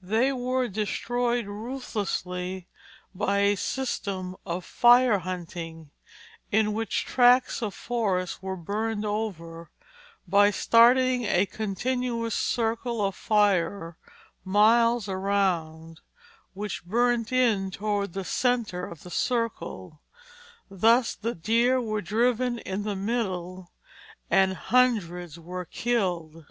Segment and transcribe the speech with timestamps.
[0.00, 2.66] They were destroyed ruthlessly
[3.14, 5.90] by a system of fire hunting,
[6.50, 9.70] in which tracts of forests were burned over,
[10.26, 13.98] by starting a continuous circle of fire
[14.46, 16.00] miles around,
[16.54, 20.00] which burnt in toward the centre of the circle;
[20.70, 23.72] thus the deer were driven into the middle,
[24.30, 26.46] and hundreds were killed.